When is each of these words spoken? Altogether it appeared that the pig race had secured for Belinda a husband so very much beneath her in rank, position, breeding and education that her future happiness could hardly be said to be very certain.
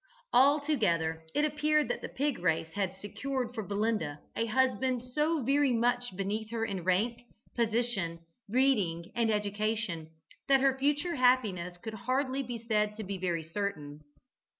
Altogether 0.33 1.21
it 1.35 1.45
appeared 1.45 1.87
that 1.87 2.01
the 2.01 2.09
pig 2.09 2.39
race 2.39 2.71
had 2.73 2.95
secured 2.95 3.53
for 3.53 3.61
Belinda 3.61 4.17
a 4.35 4.47
husband 4.47 5.03
so 5.03 5.43
very 5.43 5.71
much 5.73 6.15
beneath 6.15 6.49
her 6.49 6.65
in 6.65 6.83
rank, 6.83 7.21
position, 7.55 8.17
breeding 8.49 9.11
and 9.13 9.29
education 9.29 10.09
that 10.47 10.59
her 10.61 10.75
future 10.75 11.13
happiness 11.17 11.77
could 11.77 11.93
hardly 11.93 12.41
be 12.41 12.57
said 12.57 12.95
to 12.95 13.03
be 13.03 13.19
very 13.19 13.43
certain. 13.43 13.99